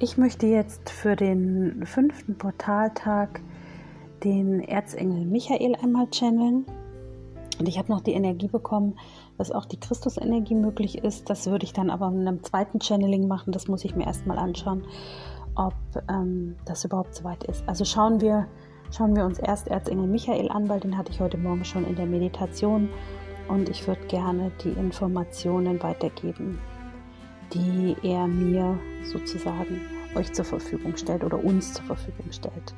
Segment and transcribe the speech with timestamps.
[0.00, 3.40] Ich möchte jetzt für den fünften Portaltag
[4.24, 6.66] den Erzengel Michael einmal channeln.
[7.60, 8.98] Und ich habe noch die Energie bekommen,
[9.38, 11.30] dass auch die Christusenergie möglich ist.
[11.30, 13.52] Das würde ich dann aber in einem zweiten Channeling machen.
[13.52, 14.82] Das muss ich mir erstmal anschauen,
[15.54, 15.74] ob
[16.08, 17.62] ähm, das überhaupt soweit ist.
[17.68, 18.48] Also schauen wir,
[18.90, 21.94] schauen wir uns erst Erzengel Michael an, weil den hatte ich heute Morgen schon in
[21.94, 22.88] der Meditation.
[23.46, 26.58] Und ich würde gerne die Informationen weitergeben,
[27.54, 29.80] die er mir sozusagen
[30.14, 32.74] euch zur Verfügung stellt oder uns zur Verfügung stellt.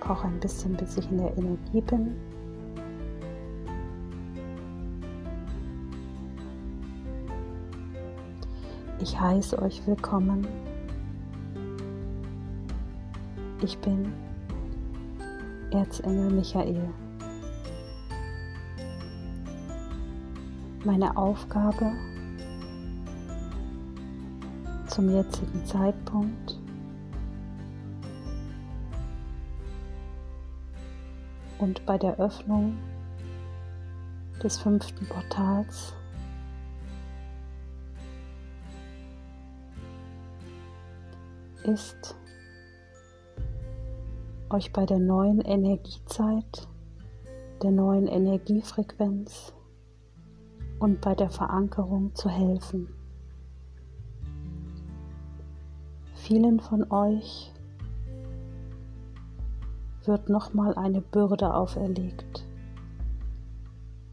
[0.00, 2.14] Brauche ein bisschen, bis ich in der Energie bin.
[9.00, 10.46] Ich heiße euch willkommen.
[13.62, 14.12] Ich bin
[15.70, 16.88] Erzengel Michael.
[20.86, 21.92] Meine Aufgabe
[24.86, 26.60] zum jetzigen Zeitpunkt.
[31.58, 32.78] Und bei der Öffnung
[34.40, 35.92] des fünften Portals
[41.64, 42.14] ist,
[44.50, 46.68] euch bei der neuen Energiezeit,
[47.60, 49.52] der neuen Energiefrequenz
[50.78, 52.88] und bei der Verankerung zu helfen.
[56.14, 57.52] Vielen von euch
[60.04, 62.46] wird nochmal eine Bürde auferlegt.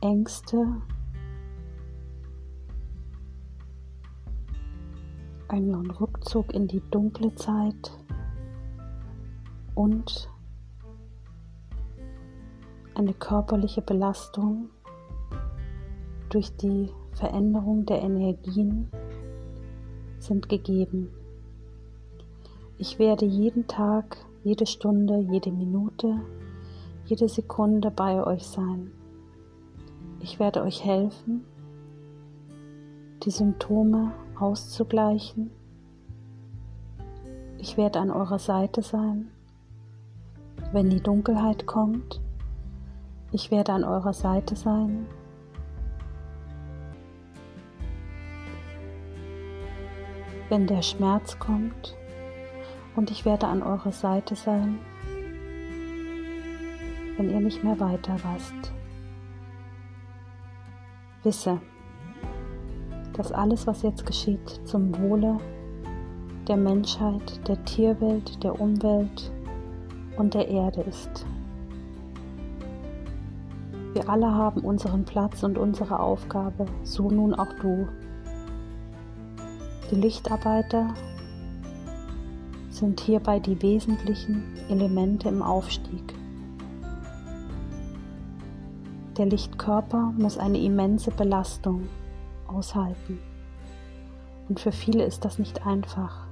[0.00, 0.82] Ängste,
[5.48, 7.92] einen Rückzug in die dunkle Zeit
[9.74, 10.28] und
[12.94, 14.70] eine körperliche Belastung
[16.32, 18.90] durch die Veränderung der Energien
[20.18, 21.10] sind gegeben.
[22.78, 26.22] Ich werde jeden Tag, jede Stunde, jede Minute,
[27.04, 28.92] jede Sekunde bei euch sein.
[30.20, 31.44] Ich werde euch helfen,
[33.24, 35.50] die Symptome auszugleichen.
[37.58, 39.28] Ich werde an eurer Seite sein,
[40.72, 42.22] wenn die Dunkelheit kommt.
[43.32, 45.06] Ich werde an eurer Seite sein,
[50.52, 51.96] wenn der Schmerz kommt
[52.94, 54.80] und ich werde an eurer Seite sein,
[57.16, 58.70] wenn ihr nicht mehr weiter lasst.
[61.22, 61.58] Wisse,
[63.14, 65.38] dass alles, was jetzt geschieht, zum Wohle
[66.46, 69.32] der Menschheit, der Tierwelt, der Umwelt
[70.18, 71.24] und der Erde ist.
[73.94, 77.88] Wir alle haben unseren Platz und unsere Aufgabe, so nun auch du.
[79.92, 80.94] Die Lichtarbeiter
[82.70, 86.14] sind hierbei die wesentlichen Elemente im Aufstieg.
[89.18, 91.90] Der Lichtkörper muss eine immense Belastung
[92.46, 93.18] aushalten.
[94.48, 96.26] Und für viele ist das nicht einfach.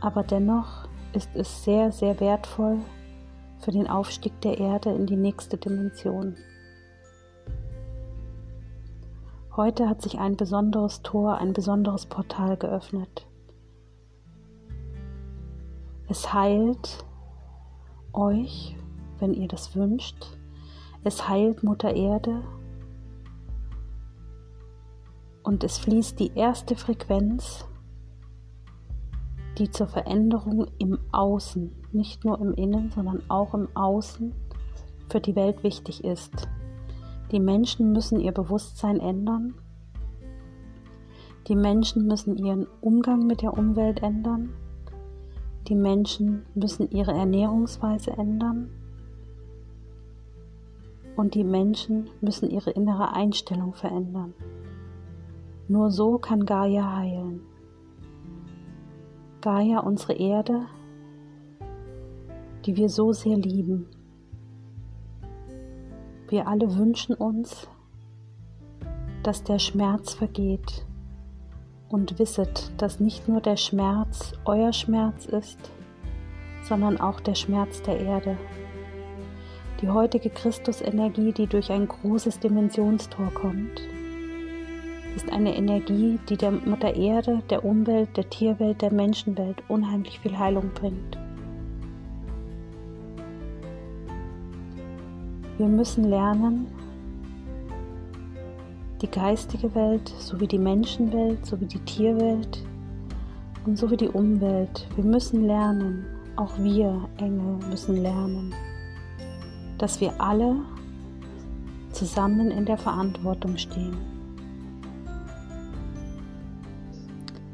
[0.00, 2.78] Aber dennoch ist es sehr, sehr wertvoll
[3.58, 6.34] für den Aufstieg der Erde in die nächste Dimension.
[9.56, 13.24] Heute hat sich ein besonderes Tor, ein besonderes Portal geöffnet.
[16.08, 17.04] Es heilt
[18.12, 18.76] euch,
[19.20, 20.26] wenn ihr das wünscht.
[21.04, 22.42] Es heilt Mutter Erde.
[25.44, 27.64] Und es fließt die erste Frequenz,
[29.58, 34.34] die zur Veränderung im Außen, nicht nur im Innen, sondern auch im Außen
[35.08, 36.48] für die Welt wichtig ist.
[37.34, 39.54] Die Menschen müssen ihr Bewusstsein ändern.
[41.48, 44.50] Die Menschen müssen ihren Umgang mit der Umwelt ändern.
[45.66, 48.70] Die Menschen müssen ihre Ernährungsweise ändern
[51.16, 54.32] und die Menschen müssen ihre innere Einstellung verändern.
[55.66, 57.40] Nur so kann Gaia heilen.
[59.40, 60.66] Gaia, unsere Erde,
[62.64, 63.88] die wir so sehr lieben.
[66.28, 67.68] Wir alle wünschen uns,
[69.22, 70.86] dass der Schmerz vergeht
[71.88, 75.58] und wisset, dass nicht nur der Schmerz euer Schmerz ist,
[76.62, 78.38] sondern auch der Schmerz der Erde.
[79.82, 83.82] Die heutige Christusenergie, die durch ein großes Dimensionstor kommt,
[85.14, 90.38] ist eine Energie, die der Mutter Erde, der Umwelt, der Tierwelt, der Menschenwelt unheimlich viel
[90.38, 91.18] Heilung bringt.
[95.56, 96.66] Wir müssen lernen,
[99.00, 102.64] die geistige Welt sowie die Menschenwelt sowie die Tierwelt
[103.64, 104.88] und sowie die Umwelt.
[104.96, 106.06] Wir müssen lernen,
[106.36, 108.52] auch wir Engel müssen lernen,
[109.78, 110.56] dass wir alle
[111.92, 113.96] zusammen in der Verantwortung stehen.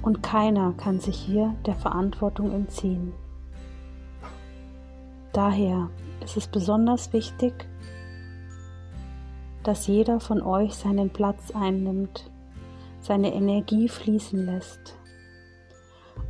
[0.00, 3.12] Und keiner kann sich hier der Verantwortung entziehen.
[5.32, 5.90] Daher
[6.22, 7.68] ist es besonders wichtig,
[9.62, 12.30] dass jeder von euch seinen Platz einnimmt,
[13.00, 14.98] seine Energie fließen lässt.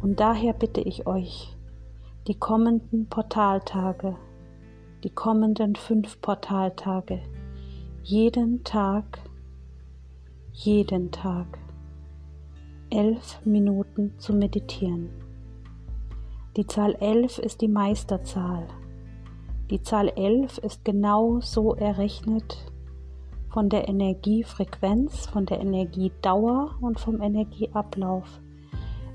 [0.00, 1.56] Und daher bitte ich euch,
[2.26, 4.16] die kommenden Portaltage,
[5.02, 7.20] die kommenden fünf Portaltage,
[8.02, 9.20] jeden Tag,
[10.52, 11.58] jeden Tag
[12.90, 15.10] elf Minuten zu meditieren.
[16.56, 18.68] Die Zahl elf ist die Meisterzahl.
[19.72, 22.58] Die Zahl elf ist genau so errechnet,
[23.48, 28.42] von der Energiefrequenz, von der Energiedauer und vom Energieablauf,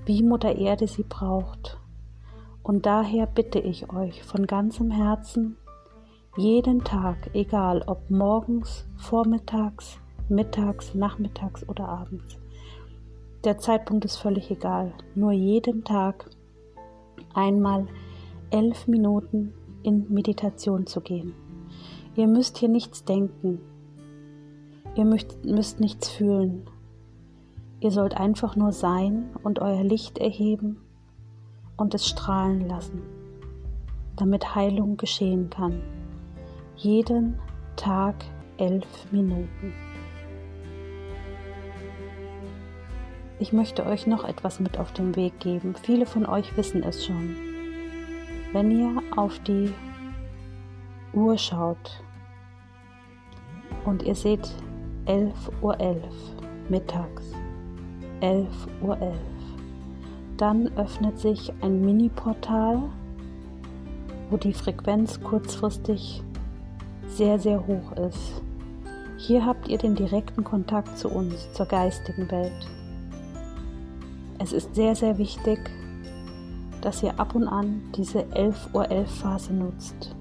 [0.07, 1.77] wie Mutter Erde sie braucht.
[2.63, 5.57] Und daher bitte ich euch von ganzem Herzen,
[6.37, 12.39] jeden Tag, egal ob morgens, vormittags, mittags, nachmittags oder abends.
[13.43, 14.91] Der Zeitpunkt ist völlig egal.
[15.13, 16.31] Nur jeden Tag
[17.35, 17.85] einmal
[18.49, 19.53] elf Minuten
[19.87, 21.33] in Meditation zu gehen.
[22.15, 23.59] Ihr müsst hier nichts denken,
[24.97, 26.67] Ihr müsst, müsst nichts fühlen.
[27.79, 30.77] Ihr sollt einfach nur sein und euer Licht erheben
[31.77, 33.03] und es strahlen lassen,
[34.15, 35.83] damit Heilung geschehen kann.
[36.75, 37.37] Jeden
[37.75, 38.15] Tag
[38.57, 39.73] elf Minuten.
[43.37, 45.75] Ich möchte euch noch etwas mit auf den Weg geben.
[45.75, 47.46] Viele von euch wissen es schon.
[48.53, 49.73] Wenn ihr auf die
[51.13, 52.03] Uhr schaut
[53.85, 54.47] und ihr seht
[55.05, 55.97] 11.11 Uhr .11,
[56.69, 57.23] mittags.
[58.21, 58.47] 11.11
[58.81, 58.95] Uhr.
[58.95, 59.13] .11.
[60.37, 62.83] Dann öffnet sich ein Mini-Portal,
[64.29, 66.21] wo die Frequenz kurzfristig
[67.07, 68.43] sehr, sehr hoch ist.
[69.17, 72.67] Hier habt ihr den direkten Kontakt zu uns, zur geistigen Welt.
[74.37, 75.59] Es ist sehr, sehr wichtig,
[76.81, 80.15] dass ihr ab und an diese 11.11 Uhr .11 Phase nutzt,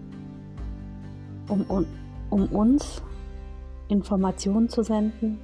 [1.48, 1.86] um,
[2.30, 3.02] um uns
[3.88, 5.38] Informationen zu senden,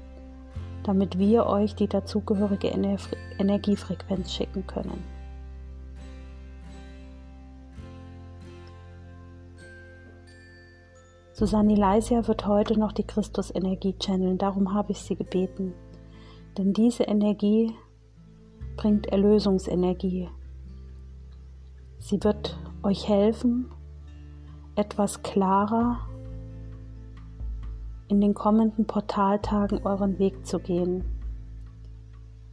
[0.85, 2.97] damit wir euch die dazugehörige Ener
[3.39, 5.05] Energiefrequenz schicken können.
[11.35, 15.75] Susanne Leisia wird heute noch die Christus-Energie channeln, darum habe ich sie gebeten.
[16.59, 17.75] Denn diese Energie
[18.77, 20.29] bringt Erlösungsenergie.
[22.03, 23.71] Sie wird euch helfen,
[24.75, 26.01] etwas klarer
[28.09, 31.05] in den kommenden Portaltagen euren Weg zu gehen.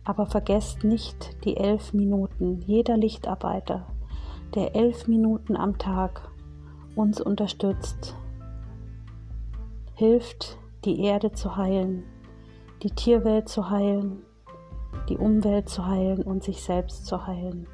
[0.04, 2.62] Aber vergesst nicht die elf Minuten.
[2.68, 3.88] Jeder Lichtarbeiter,
[4.54, 6.30] der elf Minuten am Tag
[6.96, 8.16] uns unterstützt,
[9.96, 12.04] hilft, die Erde zu heilen,
[12.84, 14.22] die Tierwelt zu heilen,
[15.10, 17.68] die Umwelt zu heilen und sich selbst zu heilen.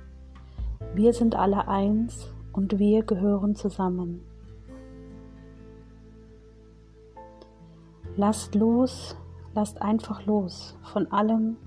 [0.96, 4.22] Wir sind alle eins und wir gehören zusammen.
[8.16, 9.18] Lasst los,
[9.54, 11.58] lasst einfach los von allem,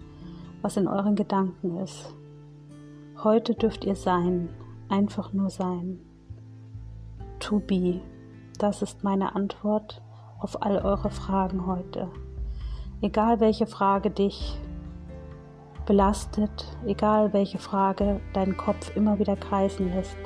[0.63, 2.15] was in euren Gedanken ist.
[3.23, 4.49] Heute dürft ihr sein,
[4.89, 6.01] einfach nur sein.
[7.39, 8.01] To be,
[8.59, 10.01] das ist meine Antwort
[10.39, 12.09] auf all eure Fragen heute.
[13.03, 14.59] Egal welche Frage dich
[15.89, 20.19] belastet, egal welche Frage deinen Kopf immer wieder kreisen lässt,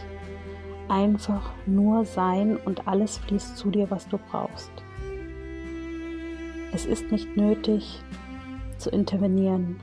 [0.89, 4.73] einfach nur sein und alles fließt zu dir, was du brauchst.
[6.73, 8.03] Es ist nicht nötig
[8.77, 9.79] zu intervenieren.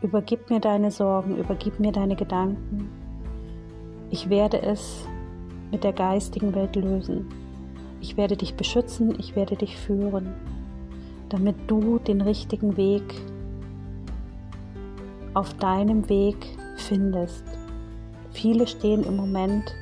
[0.00, 2.88] Übergib mir deine Sorgen, übergib mir deine Gedanken.
[4.08, 5.06] Ich werde es
[5.70, 7.28] mit der geistigen Welt lösen.
[8.00, 10.32] Ich werde dich beschützen, ich werde dich führen,
[11.28, 13.02] damit du den richtigen Weg
[15.38, 16.36] auf deinem Weg
[16.76, 17.44] findest.
[18.30, 19.74] Viele stehen im Moment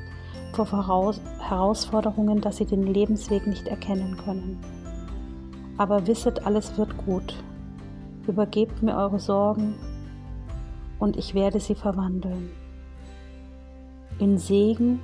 [0.52, 4.58] vor Herausforderungen, dass sie den Lebensweg nicht erkennen können
[5.78, 7.34] aber wisset, alles wird gut.
[8.26, 9.74] Übergebt mir eure Sorgen
[10.98, 12.50] und ich werde sie verwandeln
[14.18, 15.00] in Segen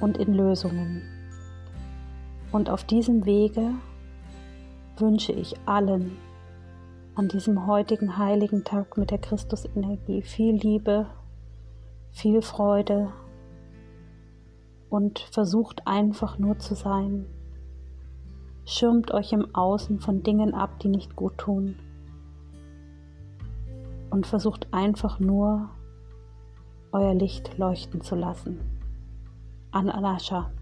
[0.00, 1.02] und in Lösungen.
[2.52, 3.70] Und auf diesem Wege
[4.98, 6.16] wünsche ich allen
[7.14, 11.06] an diesem heutigen heiligen Tag mit der Christusenergie viel Liebe,
[12.10, 13.12] viel Freude
[14.88, 17.26] und versucht einfach nur zu sein
[18.72, 21.76] Schirmt euch im Außen von Dingen ab, die nicht gut tun.
[24.10, 25.70] Und versucht einfach nur
[26.92, 28.60] euer Licht leuchten zu lassen.
[29.72, 30.52] An Anascha.